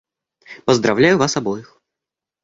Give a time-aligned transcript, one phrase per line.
[0.65, 1.79] Поздравляю вас обоих.